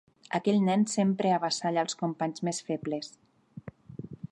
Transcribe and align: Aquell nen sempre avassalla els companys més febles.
Aquell 0.37 0.55
nen 0.69 0.85
sempre 0.93 1.33
avassalla 1.35 1.83
els 1.87 1.99
companys 2.01 2.45
més 2.49 2.65
febles. 2.71 3.13